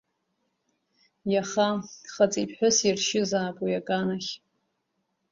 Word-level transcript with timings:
Иаха 1.33 1.67
хаҵеиԥҳәыси 2.13 2.95
ршьызаап 2.97 3.57
уи 3.63 3.73
аган 3.79 4.07
ахь. 4.15 4.31